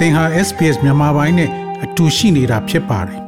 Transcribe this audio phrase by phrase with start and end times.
[0.00, 1.50] သင်ဟာ SPS မြန်မာပိုင်းနဲ့
[1.84, 3.20] အတူရှိနေတာဖြစ်ပါတယ်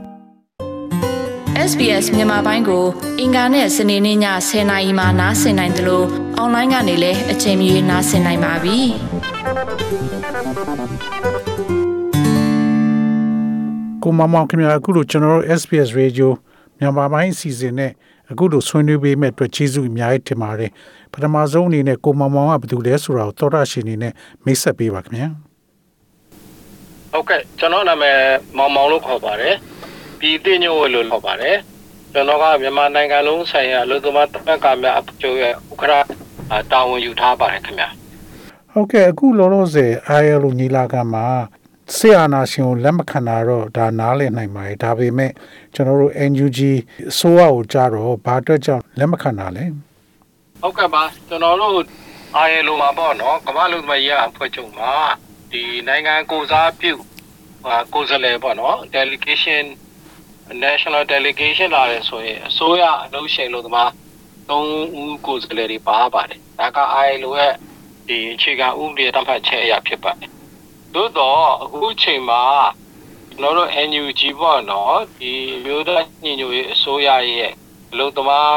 [1.70, 2.84] SBS မြန်မာပိုင်းကို
[3.20, 4.18] အင်ကာနဲ့စနေနေ့ည
[4.48, 6.06] 10:00နာရီမှနားဆင်နိုင်တယ်လို့
[6.36, 8.78] အွန်လိုင်းကနေလည်းအချိန်မီနားဆင်နိုင်ပါပြီ။
[14.02, 16.28] ကိုမမောင်ခင်ဗျာအခုလိုကျွန်တော်တို့ SBS Radio
[16.78, 17.90] မြန်မာပိုင်းအစီအစဉ်နဲ့
[18.30, 20.70] အခုလိုဆွေးနွေးပေးမဲ့အတွက်ကျေးဇူးအများကြီးတင်ပါတယ်။
[21.12, 24.12] ပထမဆုံးအနေနဲ့ကိုမမောင်ကဘယ်သူလဲဆိုတာကိုသောတာရှင်အနေနဲ့
[24.44, 25.28] မိတ်ဆက်ပေးပါခင်ဗျာ။
[27.12, 28.18] ဟုတ်ကဲ့ကျွန်တော်နာမည်
[28.56, 29.56] မောင်မောင်လို့ခေါ်ပါတယ်
[30.20, 31.56] ပြည်သိညိုဝလို့ခေါ်ပါတယ်
[32.12, 36.00] ကျွန်တော်ကမြန်မာနိုင်ငံလုံးဆိုင်ရာလူသမားတပတ်ကများအကျိုးရဲ့ဥက္ကရာ
[36.72, 37.88] တာဝန်ယူထားပါတယ်ခင်ဗျာ
[38.72, 41.26] ဟုတ်ကဲ့အခုလောလောဆယ် ILO ညီလာခံမှာ
[41.96, 45.32] ဆီယနာရှင်ကိုလက်မခံတာတော့ဒါနားလည်နိုင်ပါတယ်ဒါပေမဲ့
[45.74, 46.58] ကျွန်တော်တို့ NUG
[47.10, 49.64] အစိုးရကိုကြတော့ဘာအတွက်ကြောင့်လက်မခံတာလဲ
[50.62, 51.72] ဟုတ်ကဲ့ပါကျွန်တော်တို့
[52.48, 54.92] ILO မှာပေါ့နော်ကမ္ဘာ့လူသမားရေးအဖွဲ့ချုပ်မှာ
[55.52, 56.92] ဒီနိုင်ငံကိုစားပြု
[57.92, 59.64] ကိုယ်စားလှယ်ပေါ့နော် delegation
[60.64, 63.90] national delegation လာတယ်ဆိုရင်အစိုးရအလုပ်ရှင်လို့သမား
[64.50, 64.60] ၃
[65.00, 67.54] ဦးကိုယ်စားလှယ်တွေပါပါတယ်ဒါက ILO ရဲ့
[68.08, 70.30] ဒီအခြေခံဥပဒေတတ်မှတ်ချက်အရာဖြစ်ပါတယ်
[70.94, 72.42] သို့တော့အခုချိန်မှာ
[73.30, 75.32] ကျွန်တော်တို့ NUG ပေါ့နော်ဒီ
[75.64, 77.52] မျိုးသားညီညွတ်ရေးအစိုးရရဲ့
[77.92, 78.56] အလုပ်သမား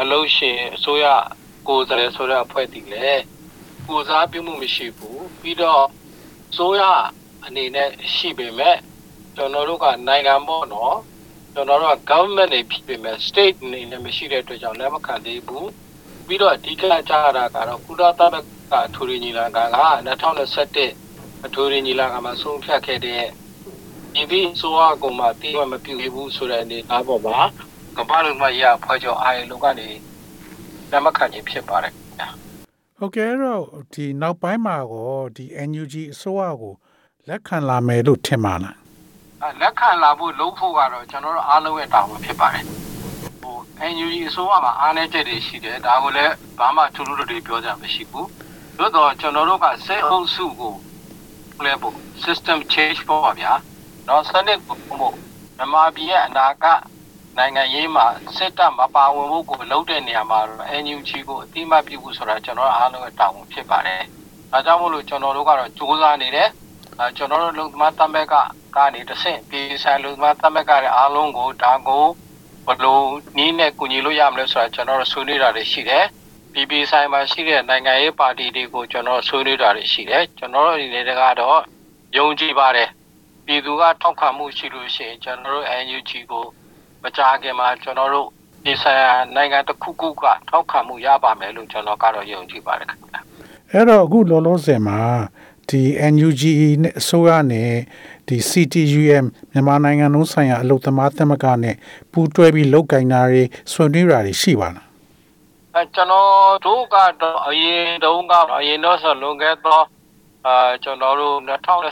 [0.00, 1.06] အလုပ်ရှင်အစိုးရ
[1.68, 3.08] ကိုယ်စားလှယ်ဆိုတဲ့အဖွဲ့တည်လေ
[3.88, 5.84] ကိုစားပြုမှုမရှိဘူးပြီးတော့
[6.56, 6.82] စိုးရ
[7.46, 8.76] အနေနဲ့ရှိပေမဲ့
[9.36, 10.96] ကျွန်တော်တို့ကနိုင်ငံပေါ့နော်
[11.54, 15.70] ကျွန်တော်တို့က government တွေဖြစ်ပေမဲ့ state အနေနဲ့မရှိတဲ့အတွက်ကြောင့်လက်မခံသေးဘူး
[16.26, 23.22] ပြီးတော့အဓိကကြားရတာကတော့ကုလသမဂ္ဂအထူးညီလာခံက2021အထူးညီလာခံမှာဆုံးဖြတ်ခဲ့တဲ့
[24.14, 27.38] ဒီဒီဆိုအကူမှာတိမမပြုဘူးဆိုတဲ့အနေအပေါ်မှာ
[27.96, 29.88] ကမ္ဘာလုံးမှာရဖွဲ့ကျော်အားလုံးကနေ
[30.90, 31.94] လက်မခံခြင်းဖြစ်ပါတယ်
[33.04, 36.74] ဟုတ်ကဲ့တော့ဒီနောက်ပိုင်းမှာကောဒီ NUG အစိုးရကို
[37.28, 38.76] လက်ခံလာမယ်လို့ထင်ပါလား
[39.60, 42.64] လက်ခံလာဖို့လုပ်ဖို့ကတော့ကျွန်တော်တို့အားလုံးရဲ့တာဝန်ဖြစ်ပါတယ်
[43.42, 43.56] ဟို
[43.92, 48.28] NUG အစိုးရမှာအားနည်းချက်တွေရှိတယ်ဒါကိုလည်းဘာမှထူးထူးတွေပြောကြမရှိဘူး
[48.78, 50.74] သို့တော့ကျွန်တော်တို့ကစိတ်အုပ်စုကို
[51.64, 53.52] လည်းဖို့ system change ပေါ့ပါဗျာ
[54.08, 55.14] တော့စနစ်ကိုပို့
[55.56, 56.80] မြန်မာပြည်ရဲ့အနာဂတ်
[57.38, 58.06] နိုင်ငံရေးမှာ
[58.36, 60.40] စစ်တပ်မပါဝင်ဖို့ကိုလုပ်တဲ့နေရာမှာ
[60.84, 64.02] NUG ကိုအတိမတ်ပြုဖို့ဆိုတာကျွန်တော်အားလုံးရဲ့တာဝန်ဖြစ်ပါတယ်။
[64.52, 66.48] ဒါကြောင့်မို့လို့ကျွန်တော်တို့ကတော့စူးစမ်းနေတယ်။
[66.98, 68.34] အဲကျွန်တော်တို့လုံသမားတမက်က
[68.76, 72.06] ကနေတဆင့်ပြည်ဆိုင်လုံသမားတမက်ကရဲ့အားလုံးကိုဒါကို
[72.66, 73.06] ဘလို့
[73.36, 76.04] နီးနဲ့ကူညီလို့ရမလဲဆိုတာကျွန်တော်တို့ဆွေးနွေးတာတွေရှိတယ်။
[76.52, 81.60] ပြည်ပြည်ဆိုင်မှာရှိတဲ့နိုင်ငံရေးပါတီတွေကိုကျွန်တော်ဆွေးနွေးတာတွေရှိတယ်။ကျွန်တော်တို့အနေနဲ့ကတော့
[82.16, 82.88] ယုံကြည်ပါတယ်။
[83.46, 86.46] ပြည်သူကထောက်ခံမှုရှိလို့ရှိရင်ကျွန်တော်တို့ NUG ကို
[87.04, 88.28] မကြာခင်မှာကျွန်တော်တို့
[88.64, 93.20] ဒီဆိုင်ရာနိုင်ငံတစ်ခုခုကထောက်ခံမှုရပါမယ်လို့ကျွန်တော်ကတော့ယုံကြည်ပါတယ်ခင်ဗျာ
[93.72, 95.00] အဲ့တော့အခုလောလောဆယ်မှာ
[95.70, 95.82] ဒီ
[96.12, 96.42] NUG
[96.82, 97.72] နဲ့အစိုးရနဲ့
[98.28, 101.76] ဒီ CTUM မြန်မာနိုင်ငံလုံးဆိုင်ရာအလုပ်သမားသမဂ္ဂနဲ့
[102.12, 103.42] ပူးတွဲပြီးလုပ်ကိုင်တာတွေ
[103.72, 104.86] ဆွေးနွေးတာတွေရှိပါလား
[105.74, 109.80] အဲကျွန်တော်တို့ကတော့အရင်တုန်းကအရင်တော့ဆိုလွန်ခဲ့သော
[110.46, 111.36] အာကျွန်တော်တို့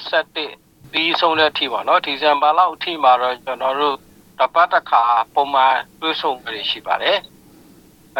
[0.06, 3.96] 2021ပြီးဆုံးတဲ့အထိပါနော်ဒီဇင်ဘာလအထိမှာတော့ကျွန်တော်တို့
[4.38, 5.02] တပတ်တစ်ခါ
[5.34, 7.18] ပုံမှန်တွေးဆုံပွဲရှိပါတယ်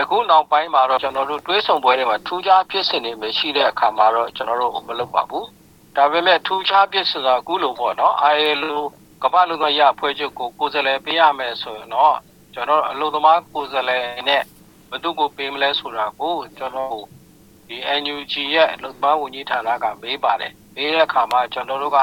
[0.01, 5.47] အခုနောက်ပိုင်းမှာတော့ကျွန်တော်တို့တွေးဆုံပွဲတွေမှာထူးခြားဖြစ်စဉ်တွေမရှိတဲ့အခါမှာတော့ကျွန်တော်တို့မလုပ်ပါဘူး
[5.97, 8.81] ဒါပေမဲ့ထူးခြားဖြစ်စဉ်ကအခုလိုပေါ့နော် ILO
[9.23, 12.17] ကမ္ဘာလူငယ်ရအဖွဲ့ချုပ်ကိုကိုယ်စားလှယ်ပေးရမယ်ဆိုရင်တော့
[12.55, 14.43] ကျွန်တော်အလုပ်သမားကိုယ်စားလှယ်နဲ့
[14.91, 16.91] ဘယ်သူကိုပေးမလဲဆိုတာကိုကျွန်တော်
[17.69, 21.99] ဒီ NUG ရဲ့အလုပ်သမားဝန်ကြီးဌာနကမေးပါတယ်မေးတဲ့အခါမှာကျွန်တော်တို့က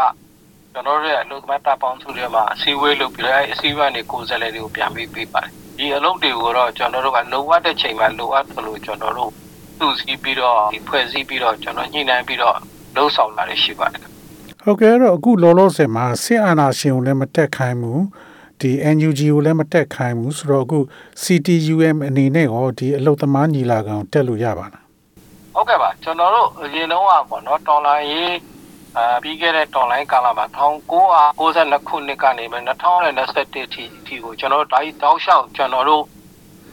[0.74, 9.32] ကျွန်တော်တို့ရဲ့အလုပ်သမားတပ်ပေါင်းစုတွေမှာအစည်းအဝေးလုပ်ပြီးတော့အစည်းအဝေးတွေကိုယ်စားလှယ်တွေကိုပြန်ပေးပေးပါတယ်ဒီအလုပ်တွေကိုတော့ကျွန်တော်တို့ကလိုအပ်တဲ့ချိန်မှာလိုအပ်သလိုကျွန်တော်တို့
[9.80, 12.58] သူ့စည်းပြီးတော့ဒီဖွဲ့စည်းပြီးတော့ကျွန်တော်ညှိနှိုင်းပြီးတော့
[12.96, 14.02] လှုပ်ဆောင်လာရရှိပါတယ်
[14.64, 18.04] ဟုတ်ကဲ့တော့အခုလောလောဆယ်မှာစစ်အာဏာရှင်ကိုလည်းမတက်ခိုင်းဘူး
[18.62, 20.80] ဒီ NUG ကိုလည်းမတက်ခိုင်းဘူးဆိုတော့အခု
[21.24, 24.84] CTUM အနေနဲ့ရောဒီအလုတ်သမားညီလာခံတက်လို့ရပါလား
[25.54, 28.32] ဟုတ်ကဲ့ပါကျွန်တော်တို့အရင်တော့ပေါ့နော်တော်လိုင်းရေး
[28.98, 36.04] အာပြီးခဲ့တဲ့ online ကာလမှာ1992ခုနှစ်ကနေ2021အထိအထိကိုကျွန်တော်တို့ဒါကြီးတောက်လျှောက်ကျွန်တော်တို့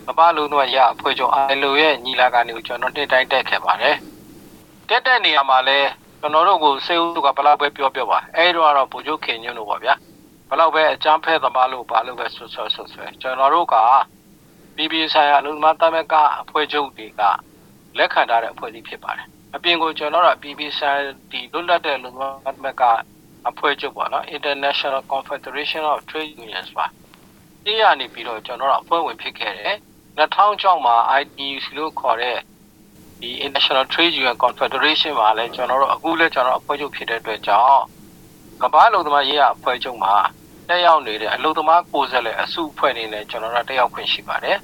[0.07, 3.97] မပလုံးတော့ရအဖွဲ့ချုပ် ILO ရဲ့ညီလာခံတွေကိုကျွန်တော်နှစ်တိုင်းတက်ခဲ့ပါတယ်
[4.89, 5.79] တက်တဲ့နေရာမှာလဲ
[6.21, 9.95] ကျွန်တော်တို့ကိုစေဦးကဘလောက်ပဲပြောပြောပါအဲ့တော့ကတော့ဘူချုပ်ခင်ညွန်းလို့ပါဗျာ
[10.51, 13.77] ဘလောက်ပဲအကြမ်းဖက်သမားလို့ဘာလို့ပဲဆွဆွဆွဆွကျွန်တော်တို့က
[14.77, 17.23] ပြည်ပြည်ဆိုင်ရာလူမသမက်ကအဖွဲ့ချုပ်တွေက
[17.99, 19.27] လက်ခံထားတဲ့အဖွဲ့အစည်းဖြစ်ပါတယ်
[19.57, 20.81] အပြင်ကိုကျွန်တော်တို့ BBC
[21.31, 22.83] ဒီလွတ်လပ်တဲ့လူမတ်က
[23.49, 26.87] အဖွဲ့ချုပ်ပေါ့နော် International Confederation of Trade Unions ပါ
[27.65, 29.77] ဒီရနေပြီးတော့ကျွန်တော်တို့အဖွဲ့ဝင်ဖြစ်ခဲ့တယ်
[30.19, 32.39] 2006မှာ ITUC လို့ခေါ်တဲ့
[33.21, 37.83] ဒီ International Trade Union Confederation မှာလည်းကျွန်တော်တို့အခုလည်းကျွန်တော်အဖွဲ့ချုပ်ဖြစ်တဲ့အတွက်ကြောင့်
[38.63, 40.15] ကမ္ဘာလုံသမားရေးရအဖွဲ့ချုပ်မှာ
[40.69, 44.59] တက်ရောက်နေတဲ့အလုံသမားကိုယ်စားလှယ်အစုအဖွဲ့နေနဲ့ကျွန်တော်တို့တက်ရောက်ခွင့်ရှိပါတယ်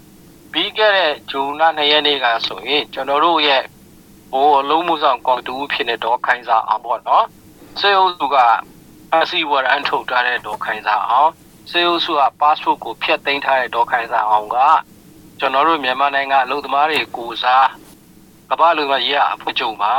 [0.53, 3.63] ပြီးခဲ့တဲ့ဂျူလ2ရက်နေ့ကဆိုရင်ကျွန်တော်တို့ရဲ့
[4.33, 7.25] ဟိုအလုံးမှုဆောင်ကော်တူဖြစ်နေတော့ခိုင်းစားအောင်ပေါ့နော်
[7.81, 8.37] စေအုပ်စုက
[9.15, 11.31] အစီဝရန်ထုတ်ထားတဲ့တော့ခိုင်းစားအောင်
[11.71, 14.57] စေအုပ်စုက passport ကိုဖျက်သိမ်းထားတဲ့တော့ခိုင်းစားအောင်က
[15.39, 17.67] ကျွန်တော်တို့မြန်မာနိုင်ငံအလုပ်သမားတွေကိုစား
[18.51, 19.95] ကမ္ဘာလူမျိုးရေးအဖို့ချုပ်မှာ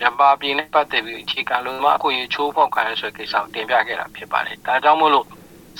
[0.00, 5.26] မြန်မာပြည်နဲ့ပတ်သက်ပြီးအခြေခံလူသမားအခွင့်အရေးချိုးဖောက်ခံရဆိုတဲ့ကိစ္စကိုတင်ပြခဲ့တာဖြစ်ပါတယ်။ဒါကြောင့်မို့လို့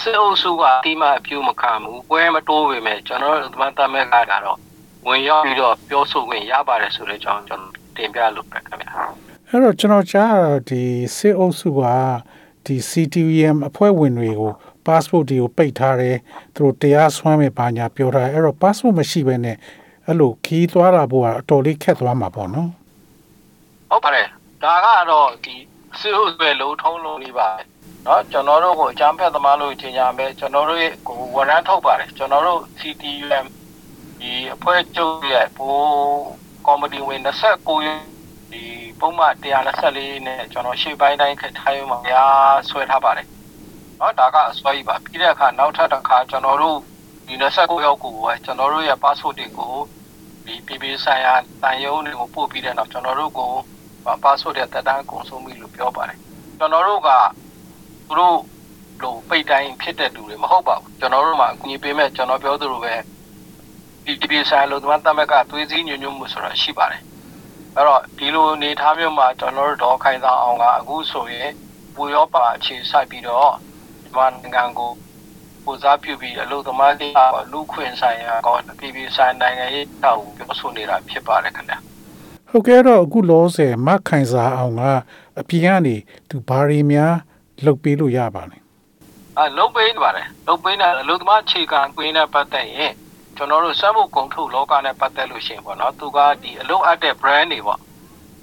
[0.01, 4.59] စစ်အုပ်စုကအတိမအပြုမခံဘူးပွဲမတိုးပေမဲ့ကျွန်တော်တို့သမတ်တမဲကကတော့
[5.07, 8.93] ဝင်ရောက်ပြီးတော့ပြောဆိုခွင့်ရပါတယ်ဆိုတဲ့အကြောင်းကျွန်တော် တင်ပြလိုပဲခင်ဗျာ
[9.49, 10.83] အဲ့တော့ကျွန်တော်ကြားတာဒီ
[11.17, 11.83] စစ်အုပ်စုက
[12.65, 14.53] ဒီ CTUM အဖွဲ့ဝင်တွေကို
[14.87, 16.17] passport တွေကိုပိတ်ထားတယ်
[16.55, 19.57] သူတို့တရားစွမ်းမယ်ပါညာပြောထားတယ်အဲ့တော့ passport မရှိဘဲနဲ့
[20.07, 22.69] အဲ့လိုခီးသွားတာပေါ့ကအတော်လေးခက်သွားမှာပေါ့နော်
[23.91, 24.29] ဟုတ်ပါတယ်
[24.63, 25.55] ဒါကတော့ဒီ
[26.01, 27.63] စစ်အုပ်စုရဲ့လုံထုံးလုံးလေးပါပဲ
[28.07, 33.47] နော်ကျွန်တော်တို့ကိုအကြမ်းဖက်သမားလို့ကြီးညာမယ်ကျွန်တော်တို့ရဲ့ကိုဝန်ထမ်းထုတ်ပါတယ်ကျွန်တော်တို့ CTUM
[34.21, 35.75] ဒီအဖွဲ့ချုပ်ရဲ့ပို
[36.66, 38.02] ကော်မတီဝင်29ရက်
[38.52, 38.64] ဒီ
[39.00, 42.26] ပုံမှန်124နဲ့ကျွန်တော်ရှေ့ပိုင်းတိုင်းခထိုင်းမှာရာ
[42.70, 43.28] ဆွဲထားပါတယ်
[43.98, 46.78] เนาะဒါကအစွဲကြီးပါပြီးတဲ့အခါနောက်ထပ်တစ်ခါကျွန်တော်တို့
[47.28, 49.76] ဒီ29ရောက်ကိုပဲကျွန်တော်တို့ရဲ့ passport တွေကို
[50.46, 51.34] ဒီပြည်ပြည်ဆိုင်ရာ
[51.64, 53.52] တန်ယုံတွေကိုပို့ပြီးတဲ့နောက်ကျွန်တော်တို့ကို
[54.24, 56.18] passport ရဲ့တက်တန်းကုန်ဆုံးပြီလို့ပြောပါတယ်
[56.60, 57.10] ကျွန်တော်တို့က
[58.08, 58.38] သူတို့
[59.04, 62.94] လို့ပိတ်တိုင်းဖြစ်တဲ့လူတွေမဟုတ်ပါဘူးကျွန်တော်တို့မှအကူအညီပေးမဲ့ကျွန်တော်ပြောသလိုပဲ
[64.07, 67.03] ဒီဒီပြည်ဆိုင်လို့ဒီမှာတမက်ကသွေးစည်းညွညွမှုဆိုတာရှိပါတယ်
[67.77, 71.51] အဲ့တော့ဒီလိုအနေထားမျိုးမှာကျွန်တော်တို့တော့ခိုင်ဆောင်အောင်ကအခုဆိုရင်
[71.95, 73.51] ဘူရောပါအခြေစိုက်ပြီးတော့
[74.05, 74.91] ဒီမှာနိုင်ငံကို
[75.65, 77.21] ပူစားပြုပြီးအလို့သမားတွေက
[77.53, 81.79] လူခွင့်ဆိုင်ရာကောပြည်ပြည်ဆိုင်နိုင်ငံရေးတောက်ပြောဆိုနေတာဖြစ်ပါတယ်ခင်ဗျာ
[82.51, 84.83] ဟုတ်ကဲ့တော့အခုလောဆယ်မခိုင်စားအောင်က
[85.41, 85.97] အပြင်ကနေ
[86.29, 87.15] သူဘာတွေများ
[87.65, 88.59] လုပ်ပေးလို့ရပါလဲ
[89.39, 92.93] အဲလုံပေးနေပါတယ်လုံပေးနေအလုပ်သမားခြေခံကွင်းနဲ့ပတ်သက်ရင်
[93.37, 97.81] ကျွန်တော်တို့စမ်းဖို့ကုန်ထုတ်လောကနဲ့ပတ်သက်လို့ရှိရင်ပေါ့နော်သူကဒီအလုပ်အပ်တဲ့ brand တွေပေါ့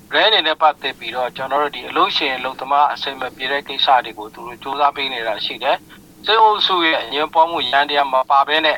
[0.10, 5.78] brand တွေနဲ့ပတ်သက်ပြီးတော့ကျွန်တော်တို့ဒီအလုပ်ရှင်အလုပ်သမားအစိမ့်မပြေတဲ့ကိစ္စတွေကိုသူတို့စူးစမ်းပေးနေတာရှိတယ်
[6.26, 8.78] စေအုပ်စုရဲ့အငင်းပွားမှုရန်တရားမပါဘဲနဲ့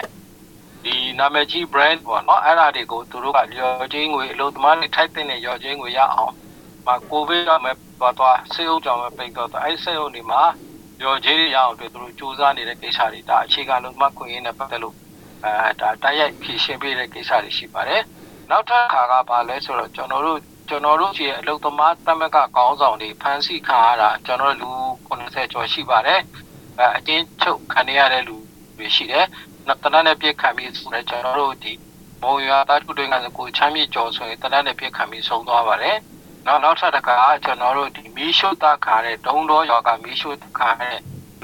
[0.84, 6.34] ဒီနာမည်ကြီး brand ပေါ့နော်အဲ့ဒါတွေကိုသူတို့ကလျော်ချင်းငွေအလုပ်သမားတွေထိုက်တဲ့လျော်ချင်းငွေရအောင်
[6.86, 10.42] မှာကိုဗစ်ကမဲ့သွားသွားစေအုပ်ကြောင့်ပဲပိတ်တော့အဲ့စေအုပ်တွေမှာ
[11.04, 14.96] ရောဂျေးရအောင်အတွက်သူတို့စူးစမ်းနေတဲ့ကိစ္စတွေဒါအခြေခံလုံးမှခွင့်ရင်းနဲ့ပတ်သက်လို့
[15.44, 18.02] အဲဒါတိုက်ရိုက်ဖြည့်ရှင်းပေးတဲ့ကိစ္စတွေရှိပါတယ်။
[18.50, 26.20] နောက်ထပ်ခါကဘာလဲဆိုတော့ကျွန်တော်တို့ကျွန်တော်တို့ရဲ့အလုသမားတမကကောင်းဆောင်တွေဖမ်းဆီးခံရတာကျွန်တော်တို့လူ90ကျော်ရှိပါတယ်။
[26.80, 28.36] အဲအချင်းချုပ်ခံရတဲ့လူ
[28.78, 29.26] တွေရှိတယ်။
[29.68, 31.74] နောက်တနက်နဲ့ပြည့်ခံပြီးဆိုတော့ကျွန်တော်တို့ဒီ
[32.22, 35.98] မော်ရွာတာထုတွင်ကကိုချမ်းမြေကျော်ဆိုရင်တနက်နဲ့ပြည့်ခံပြီးဆုံးသွားပါတယ်။
[36.48, 40.98] နောက်နောက်ထပ်တစ်ခါကျွန်တော်တို့ဒီမီးရှို့တခါတဲ့ဒုံတော်ရွာကမီးရှို့တခါတဲ့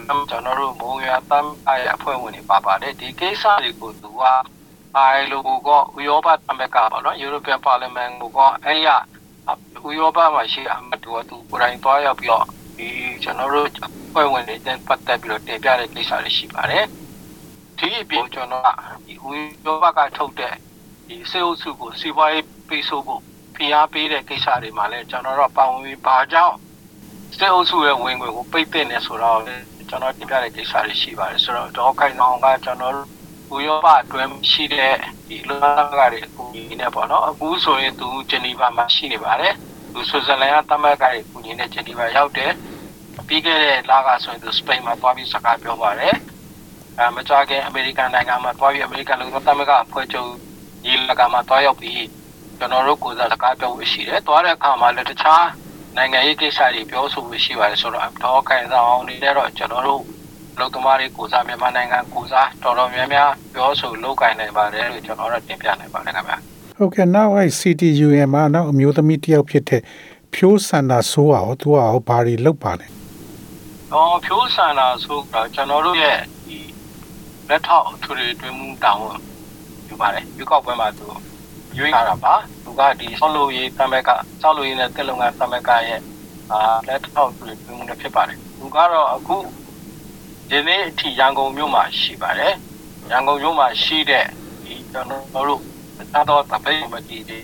[0.09, 4.23] ကျွန်တော်တို့မုံရွာတမ်းအားရအဖွဲ့ဝင်တွေပါပါတယ်ဒီကိစ္စတွေကိုသူက
[4.95, 5.57] အိုင်လိုကို
[5.97, 8.87] ဥရောပသမဂ္ဂပေါ့နော် European Parliament ကိုကအဲ့ရ
[9.87, 12.45] ဥရောပမှာရှိအမတ်တို့ကသူကိုယ်တိုင်သွားရောက်ပြီးတော့
[12.77, 12.87] ဒီ
[13.23, 16.85] ကျွန်တော်တို့အဖွဲ့ဝင်တွေတက်ပတ်သက်ပြီးတော့တင်ပြတဲ့ကိစ္စတွေရှိပါတယ်
[17.79, 18.67] ဒီအပြင်ကျွန်တော်က
[19.05, 19.31] ဒီဥ
[19.65, 20.55] ရောပကထုတ်တဲ့
[21.07, 23.21] ဒီစေအုပ်စုကိုစီးပွားရေးပေးဆိုဖို့
[23.55, 26.55] ဖိအားပေးတဲ့ကိစ္စတွေမှာလည်းကျွန်တော်တို့ပါဝင်ပြီးဘာကြောင့်
[27.37, 29.39] စစ်အုပ်စုရဲ့ဝင်ငွေကိုပိတ်ပင်နေဆိုတော့
[29.89, 33.07] ကျွန်တော်တင်ပြတဲ့ကိစ္စတွေရှိပါတယ်ဆိုတော့ဒေါခိုင်အောင်ကကျွန်တော်တို့
[33.55, 34.93] ဥရောပအတွင်းရှိတဲ့
[35.27, 39.53] ဒီလောကတွေအကူအညီနဲ့ပေါ့နော်အခုဆိုရင်သူဂျနီဗာမှာရှိနေပါတယ်
[39.93, 42.51] သူဆွစ်ဇာလန်ကတမန်ကတွေအကူအညီနဲ့ဂျနီဗာရောက်တယ်
[43.27, 46.15] ပြီးခဲ့တဲ့လကဆိုရင်သူစပိန်မှာသွားပြီးစကားပြောပါတယ်
[46.97, 50.29] အဲမကြခင်အမေရိကန်နိုင်ငံမှာသွားပြီးအမေရိကန်လူမျိုးတမန်ကအဖွဲ့ချုပ်
[50.85, 52.03] ညီလာခံမှာသွားရောက်ပြီး
[52.59, 55.45] ကျွန်တော်တို့ကိုယ်စားစကားပြောဖို့ရှိတယ်။သွားတဲ့အခါမှာလည်းတခြား
[55.99, 60.01] နိုင်ငံရေးကိစ္စတွေပြောဆိုဖို့ရှိပါတယ်ဆိုတော့တော့ခိုင်ဆောင်အောင်နေတော့ကျွန်တော်တို့
[60.59, 66.37] လုံသမားတွေကိုစားမြန်မာနိုင်ငံကိုစားတော်တော်များများပြောဆိုလုပ်ကင်နိုင်ပါတယ်လို့ကျွန်တော်တို့တင်ပြနိုင်ပါတယ်ခင်ဗျာ
[66.77, 69.81] ဟုတ်ကဲ့နောက်အဲ့ CTUM မှာနောက်အမျိုးသမီးတစ်ယောက်ဖြစ်တဲ့
[70.33, 72.87] ဖြိုးစန္ဒာဆိုးအောင်သူကဟောဘာတွေလုပ်ပါလဲ။
[73.93, 76.57] အော်ဖြိုးဆန္ဒဆိုတော့ကျွန်တော်တို့ရဲ့ဒီ
[77.49, 79.03] လက်ထောက်အထွေထွေတွင်မှုတောင်း
[79.87, 81.05] ယူပါတယ်။ဒီကောက်ပွဲမှာသူ
[81.78, 84.10] ရွေးလာတာပါ။သူကဒီဆောက်လုပ်ရေးတမက်က
[84.42, 86.00] ဆောက်လုပ်ရေးနဲ့တက်လုပ်ငန်းတမက်ကရဲ့
[86.52, 89.36] အာလက်ထောက်တွင်မှုလည်းဖြစ်ပါတယ်။သူကတော့အခု
[90.50, 92.52] ဒီနေ့အထိရန်ကုန်မြို့မှာရှိပါတယ်။
[93.10, 94.26] ရန်ကုန်မြို့မှာရှိတဲ့
[94.64, 95.62] ဒီကျွန်တော်တို့
[96.12, 97.38] သာတော့တပိတ်မတီတွေ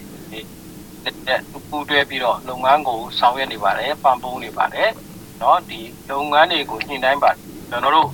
[1.26, 4.90] တဲ့ပူတွဲပြီးတော့လုပ်ငန်းကိုဆောင်ရွက်နေပါတယ်ပံ့ပိုးနေပါတယ်
[5.38, 7.38] เนาะဒီလုပ်ငန်းတွေကိုညှိနှိုင်းပါတယ်
[7.70, 8.08] ကျွန်တော်တို့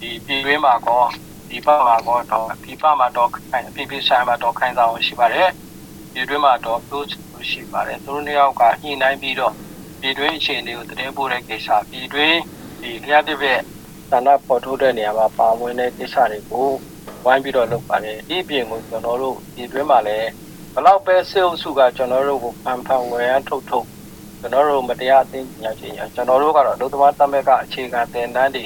[0.00, 1.02] ဒီပြည်တွင်းမှာကော
[1.49, 5.49] ဒီပမှာကောတော့ဒီပမှာတော့ခိုင်ပြည်ပြည်ဆိုင်မှာတော့ခိုင်ဆောင်ရှိပါတယ်
[6.13, 7.05] ပြည်တွင်းမှာတော့တို့
[7.51, 9.53] ရှိပါတယ်သူတို့နှစ်ယောက်ကညှိနှိုင်းပြီးတော့
[10.01, 12.39] ပြည်တွင်းအခြေအနေကိုတည်င်းပို့တဲ့ကိစ္စပြည်တွင်း
[12.81, 13.61] ဒီလျှက်တစ်ပြက်
[14.11, 16.67] သန္တာပေါ်ထုတ်တဲ့နေရာမှာပါဝင်တဲ့ကိစ္စတွေကို
[17.25, 20.29] ဝိုင်းပြီးတော့လုပ်ပါတယ်ဒီအပြင်ကိုကျွန်တော်တို့ဒီတွင်းမှာလည်း
[20.73, 23.85] ဘလောက်ပဲစေအုပ်စုကကျွန်တော်တို့ကိုဖန်ဖန်ဝယ်ရန်ထုတ်ထုတ်
[24.39, 28.63] ကျွန်တော်တို့မတရားအသိဉာဏ်ချင်းကျွန်တော်တို့ကတော့လူသမားတမက်ကအခြေခံသင်တန်းတွေ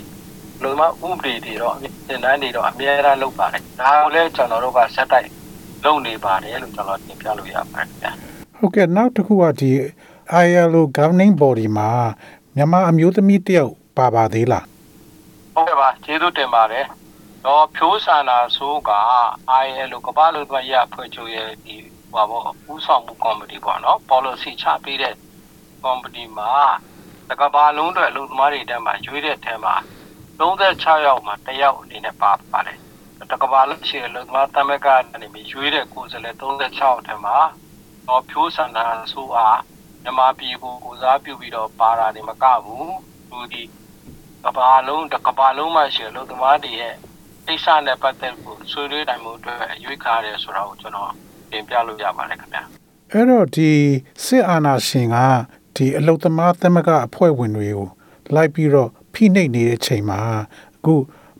[0.63, 5.27] လူသမားဥပဒေတွေတော့သင်တန်းတွေတော့အများအားလုပ်ပါတယ်ဒါကိုလည်းကျွန်တော်တို့ကစက်တိုက်
[5.85, 8.11] လုပ်နေပါတယ်လို့ကျွန်တော်တင်ပြလို့ရပါတယ်ဗျာ
[8.57, 9.71] ဟုတ်ကဲ့နောက်တစ်ခုကဒီ
[10.45, 11.89] ILO governing body မှာ
[12.55, 14.65] မြန်မာအမျိုးသမီးတယောက်ပါပါသေးလား
[15.55, 16.85] ဟုတ်ကဲ့ပါကျေးဇူးတင်ပါတယ်
[17.45, 18.91] တော့ဖြိုးဆန္ဒဆိုးက
[19.65, 21.75] ILO ကမ္ဘာ့လူ့အခွင့်အရေးအဖွဲ့ချုပ်ရဲ့ဒီ
[22.13, 22.43] ဟပါပေါ့
[22.73, 25.13] ဥဆောင်မှုကော်မတီပေါ့နော် policy ချပေးတဲ့
[25.83, 26.51] ကော်မတီမှာ
[27.29, 29.75] တကဘာလုံးအတွက်လူသမားတွေတဲမှာရွေးတဲ့ထဲမှာ
[30.39, 32.77] 36ယောက်မှာတစ်ယောက်အနေနဲ့ပါပါတယ်
[33.31, 34.87] တကဘာလုံးရှိတဲ့လူသမားတမက်က
[35.21, 37.37] နေပြီးရွေးတဲ့ကိုယ်စားလှယ်36ထဲမှာ
[38.07, 38.79] တော့ဖြိုးဆန္ဒ
[39.11, 39.59] ဆိုးအား
[40.03, 42.95] မြန်မာပြည်ကိုကိုစားပြုပြီးတော့ပါတာနေမကဘူး
[43.29, 43.63] သူဒီ
[44.45, 46.95] ကဘာလုံးတစ်ကဘာလုံးမှရှိလို့သမားတွေရဲ့
[47.47, 51.11] အိဆာနဲ့ပတ်သက်ဖို့ဆွေးနွေးနိုင်မှုအတွက်အရွေးခါရဲဆိုတာကိုကျွန်တော်
[51.51, 52.63] တင်ပြလို့ရပါတယ်ခင်ဗျာ
[53.11, 53.71] အဲ့တော့ဒီ
[54.25, 55.17] စစ်အာဏာရှင်က
[55.75, 57.87] ဒီအလုသမားသမဂ္ဂအဖွဲ့ဝင်တွေကို
[58.35, 60.19] လိုက်ပြီးတော့ ဖိနှိပ်နေတဲ့ချိန်မှာ
[60.75, 60.95] အခု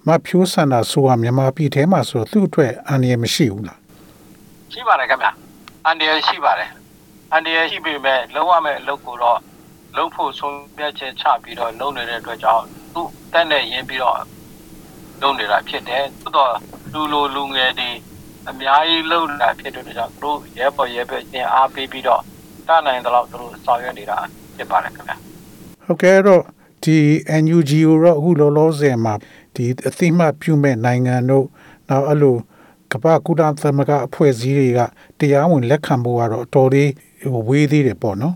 [0.08, 3.80] မဖြိုးဆန္ဒဆိုကမြန်မာပြည်ထဲမှာဆိုတော့သူ့အတွက်အန္တရာယ်မရှိဘူးလား
[4.74, 5.32] ရှိပါတယ်ခင်ဗျာ
[5.86, 6.70] အန်ဒီရရှိပါတယ်
[7.32, 9.40] အန်ဒီရရှိပေမဲ့လုံးဝမဲ့အလုပ်ကိုတော့
[9.96, 12.64] လုံးဖို့ဆုံးဖြတ်ချက်ချပြီးတော့လုပ်နေတဲ့အတွက်ကြောင့်
[12.94, 14.20] သူ့တက်နဲ့ရင်းပြီးတော့
[15.22, 16.54] လုပ်နေတာဖြစ်တယ်သို့တော့
[16.94, 17.90] လူလိုလူငယ်တွေ
[18.50, 22.22] အများကြီးလုပ်နေတာဖြစ်တဲ့အတွက်ကြောင့်သူတို့ရဲပေါ်ရဲပဲအင်အားပေးပြီးတော့
[22.68, 24.18] တနိုင်တဲ့လောက်သူတို့ဆောင်ရွက်နေတာ
[24.56, 25.18] ဖြစ်ပါတယ်ခင်ဗျာ
[25.86, 26.44] ဟုတ်ကဲ့အဲ့တော့
[26.84, 26.98] ဒီ
[27.44, 29.14] NUG ကိုတော့အခုလောလောဆယ်မှာ
[29.56, 31.46] ဒီအသိမှတ်ပြုမဲ့နိုင်ငံတို့
[31.90, 32.36] နောက်အဲ့လို
[32.92, 34.80] ကမ္ဘာကုလသမဂ္ဂအဖွဲ့အစည်းတွေက
[35.20, 36.90] တရားဝင်လက်ခံဖို့ကတော့အတော်လေး
[37.32, 38.36] ဟိုဝေးသေးတယ်ပေါ့နော်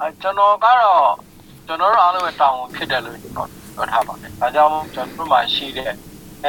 [0.00, 1.00] အဲကျွန်တော်ကတော့
[1.66, 5.92] ကျွန်တော်တို့အားလုံးရဲ့တောင်းဝန်ဖြစ်တယ်လို့ကျွန်တော်ပြောထားပါတယ်။ဒါကြောင့်ကျွန်တော်တို့မှာရှိတဲ့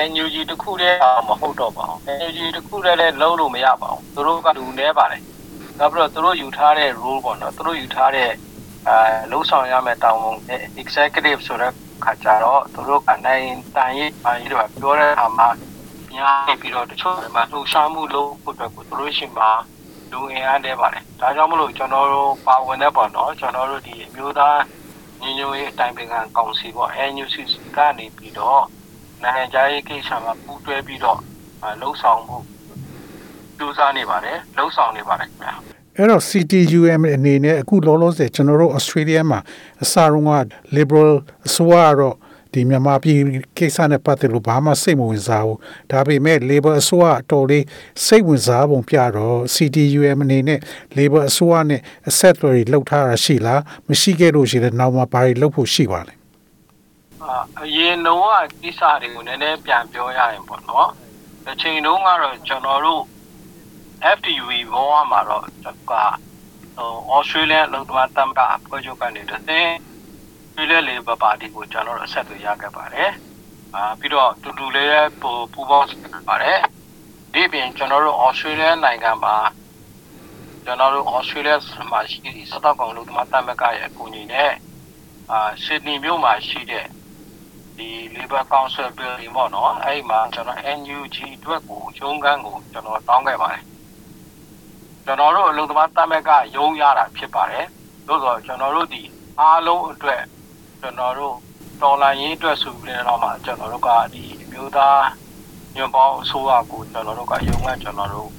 [0.10, 5.22] NUG တစ်ခုတည်းမဟုတ်တော့ပါဘူး။ NUG တစ်ခုတည်းလည်းလုံးလို့မရပါဘူး။သူတို့ကလူနေပါတယ်။
[5.80, 8.30] နောက်ပြီးတော့သူတို့ယူထားတဲ့ role ပေါ့နော်။သူတို့ယူထားတဲ့
[8.88, 8.98] အဲ
[9.32, 10.38] လှုပ်ဆောင်ရမယ့်တောင်းဝန်
[10.82, 11.72] executive ဆိုတဲ့
[12.04, 15.50] ခါကြတော့သူတို့ကနိုင်တန်ရေးပါရေးတော့ပြောတဲ့အခါမှာ
[16.16, 19.50] ညာနေပြီးတော့တချို့တွေမှာလှုပ်ရှားမှုလုပ်ဖို့အတွက်ကိုသူတို့ရှိမှာ
[20.12, 24.60] လူငယ်အားနေပါတယ်ဒါကြောင့်မလို့ကျွန်တော်တို့ပါဝင်တဲ့ပေါ့နော်ကျွန်တော်တို့ဒီအမျိုးသား
[25.22, 28.64] ညီညွတ်ရေးအတိုင်းပင်ခံကောင်စီပေါ့ NUCC ကနေပြီးတော့
[29.24, 31.20] နိုင်ငံခြားရေးကိစ္စမှာပူးတွဲပြီးတော့
[31.82, 32.38] လှုပ်ဆောင်မှု
[33.58, 39.40] ကြိုးစားနေပါတယ်လှုပ်ဆောင်နေပါတယ်ခင်ဗျာ အဲ့တော့ CTUM အနေနဲ့အခုလောလောဆယ်ကျွန်တော်တို့ Australia မှာ
[39.84, 40.34] အစတုန်းက
[40.76, 41.14] liberal
[41.48, 42.16] အစိုးရကတော့
[42.54, 43.20] ဒီမြန်မာပြည်
[43.58, 45.60] ကိစ္စနဲ့ပတ်သက်လို့ဘာမှစိတ်မဝင်စားဘူး
[45.92, 47.66] ဒါပေမဲ့ labor အစိုးရအတော်လေး
[48.06, 50.60] စိတ်ဝင်စားပုံပြတော့ CTUM အနေနဲ့
[50.98, 56.14] labor အစိုးရနဲ့အဆက်အသွယ်တွေလှုပ်ထားတာရှိလားမရှိခဲ့လို့ရှိရင်နောက်မှဘာတွေလှုပ်ဖို့ရှိပါလဲ
[57.24, 60.88] အာအရင်တော့ကိစ္စတွေကိုနည်းနည်းပြန်ပြောရရင်ပေါ့နော်
[61.52, 63.04] အချိန်တုန်းကတော့ကျွန်တော်တို့
[64.12, 66.12] FTV ဘောမှာတော့ကျွန်တော်
[66.76, 69.62] ကဟို Australian လုံသွားတမ်ကအဖွဲ့ချုပ်ကနေတသိ
[70.54, 73.10] ပြည်လဲလေပါပါတီကိုကျွန်တော်တို့အဆက်အသွယ်ရခဲ့ပါတယ်။
[73.76, 76.60] အာပြီးတော့တူတူလေးပူပူပေါင်းဆက်ပါတယ်။
[77.34, 79.36] ဒီပြင်ကျွန်တော်တို့ Australian နိုင်ငံမှာ
[80.66, 81.56] ကျွန်တော်တို့ Australia
[81.92, 84.52] မှာရှိတဲ့စတော့ကောင်လုံသွားတမ်ကရဲ့အကူအညီနဲ့
[85.32, 86.86] အာ Sydney မြို့မှာရှိတဲ့
[87.78, 93.64] ဒီ Labor Council building ပေါ့နော်အဲ့ဒီမှာကျွန်တော် NUG အတွက်ကိုရုံးခန်းကိုကျွန်တော်တောင်းခဲ့ပါတယ်
[95.06, 97.66] ကျွန်တော်တို့အလုပ်သမားတမက်ကရုံးရတာဖြစ်ပါတယ်
[98.08, 99.02] သို့တော့ကျွန်တော်တို့ဒီ
[99.40, 100.22] အားလုံးအတွက်
[100.82, 101.36] ကျွန်တော်တို့
[101.82, 105.04] တော်လိုင်းရေးအတွက်ဆိုပြီးတော့မှကျွန်တော်တို့ကဒီအမျိုးသား
[105.76, 108.30] ညွန်ပေါင်းအစိုးရကိုကျွန်တော်တို့ကရုံးခန်းကျွန်တော်တို့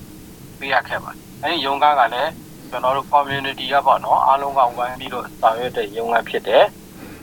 [0.58, 2.30] ပေးရခဲ့ပါတယ်အဲဒီရုံးခန်းကလည်း
[2.70, 6.64] ကျွန်တော်တို့ community ကပေါ့နော်အားလုံးကဝိုင်းပြီးတော့ဆောင်ရွက်တဲ့ရုံးခန်းဖြစ်တယ်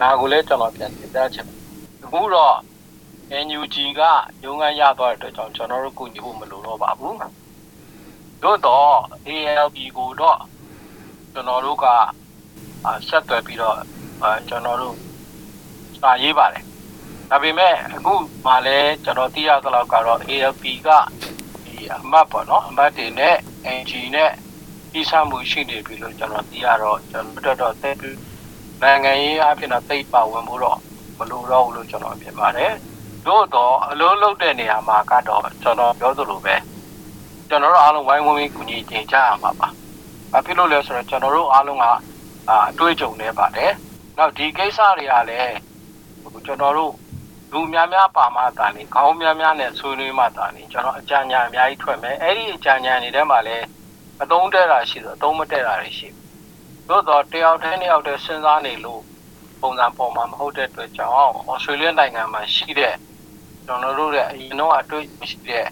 [0.02, 1.58] ဒါကိုလည်းကျွန်တော်ပြန်တင်ပြချင်တယ်
[2.04, 2.56] အခုတော့
[3.46, 4.02] NUG က
[4.44, 7.16] ရုံးခန်းရသွားတဲ့အတွက်ကြောင့်ကျွန်တော်တို့ကူညီဖို့မလိုတော့ပါဘူး။
[8.44, 8.96] သို့တော့
[9.28, 10.40] ALB ကိုတော့
[11.34, 11.86] ကျွန်တော်တို့က
[12.86, 13.76] အာဆက်သွယ်ပြီးတော့
[14.24, 14.96] အာကျွန်တော်တို့
[16.00, 16.64] စာရေးပါတယ်။
[17.30, 18.14] ဒါပေမဲ့အခု
[18.46, 20.90] မှလည်းကျွန်တော်သိရသလောက်ကတော့ ALB က
[21.66, 23.36] ဒီအမတ်ပေါ့နော်အမတ်တွေနဲ့
[23.80, 24.32] NG နဲ့
[24.92, 28.18] ပြည်ဆမှုရှိနေပြီလို့ကျွန်တော်သိရတော့ကျွန်တော်တော်တော်သိပြီး
[28.82, 30.80] နိုင်ငံရေးအဖြစ်တော့သိပါဝင်ဖို့တော့
[31.18, 32.72] မလိုတော့ဘူးလို့ကျွန်တော်မြင်ပါတယ်။
[33.28, 36.56] သို့တော့အလုံးလုံးတဲ့နေရာမှာကတော့ကျွန်တော်ပြောသလိုပဲ
[37.52, 39.68] ကျွန်တော်တို့အားလုံးဝိုင်းဝန်းပြီးကူညီတင်ကြရမှာပါ။
[40.32, 41.86] ဘာဖြစ်လို့လဲဆိုတော့ကျွန်တော်တို့အားလုံးက
[42.50, 43.72] အာအတွေ့အကြုံနေပါတယ်။
[44.18, 45.56] နောက်ဒီကိစ္စတွေကလည်း
[46.46, 46.94] ကျွန်တော်တို့
[47.52, 53.66] လူများများပါမှတာနေခေါင်းများများနဲ့ဆွေးနွေးမှတာနေကျွန်တော်အကြံဉာဏ်အများကြီးထွက်မယ်။အဲ့ဒီအကြံဉာဏ်တွေထဲမှာလည်း
[54.22, 56.18] အသုံးတဲ့တာရှိတယ်အသုံးမတဲ့တာတွေရှိတယ်။
[56.90, 59.02] သို့တော့တယောက်တည်းနှစ်ယောက်တည်းစဉ်းစားနေလို့
[59.62, 61.16] ပုံစံပေါ်မှာမဟုတ်တဲ့အတွက်ကြောင့်
[61.50, 62.96] ဩစတြေးလျနိုင်ငံမှာရှိတဲ့
[63.66, 65.66] ကျွန်တော်တို့ရဲ့အရင်တော့အတွေ့ရှိတဲ့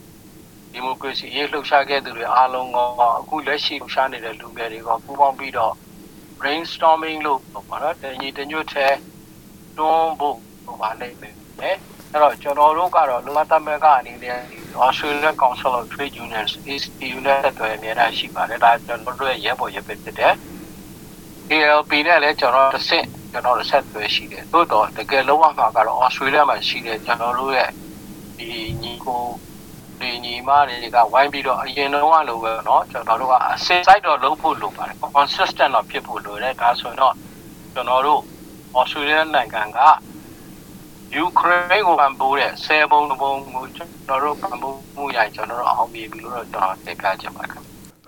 [0.72, 2.78] ဒီမိုကရေစီရေးလှုပ်ရှားခဲ့သူတွေအားလုံးက
[3.20, 5.74] အခုလက်ရှိလှုပ်ရှားနေတဲ့လူငယ်တွေကပူးပေါင်းပြီးတော့
[6.40, 8.88] brainstorming လို့ပေါ့နော်တညီတညွတ်ထဲ
[9.78, 11.76] တွန်းဖို့ဟိုပါလိမ့်မယ်အဲ့
[12.24, 14.40] တော့ကျွန်တော်တို့ကတော့လူမသမက်ကအနေနဲ့
[14.86, 20.34] Australian Council of Trade Unions ACTU နဲ့တွေ့အများကြီးရှိပါတယ်ဒါကျွန်တော်တို့ရဲ့ရဲဘော်ရဲပဲဖြစ်တယ်
[21.52, 27.70] ALP နဲ့လည်းကျွန်တော်တစ်ဆင့်ကျွန်တော်တို့ဆက်သွယ်ရှိတယ်သို့တော့တကယ်လုံးဝမှာကတော့ Australia မှာရှိတဲ့ကျွန်တော်တို့ရဲ့
[28.38, 28.48] ဒီ
[28.82, 29.22] ညီကို
[30.01, 37.15] ဒီညီမတွေကဝိုင်းပြီးတော့အရင်တော့ကလိုပဲเนาะကျွန်တော်တို့ကအစစ် site တော့လုပ်ဖို့လိုပါတယ် consistent တော့ဖြစ်ဖို့လိုတယ်ဒါဆိုရင်တော့
[37.75, 38.21] ကျွန်တော်တို့
[38.79, 39.79] Australia နိုင်ငံက
[41.15, 47.61] ယူကရိန်းကိုပံ့ပိုးတဲ့ဆယ်ပုံတစ်ပုံကိုကျွန်တော်တို့ပံ့ပိုးမှုရရင်ကျွန်တော်တို့အောင်မြင်ပြီလို့တော့ကျွန်တော်သိပြချင်ပါတယ်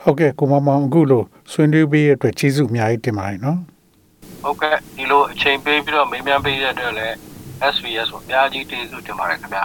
[0.03, 3.59] ဟုတ်ကဲ့ကိုမမောင်အခုလို့ဆွေးနွေးပေးရတဲ့အတွက်ကျေးဇူးအများကြီးတင်ပါတယ်နော်
[4.43, 7.15] ဟုတ်ကဲ့ဒီလိုအချိန်ပေးပြီးတော့မေးမြန်းပေးတဲ့အတွက်လည်း
[7.75, 9.65] SBS ကိုအများကြီးကျေးဇူးတင်ပါတယ်ခင်ဗျာ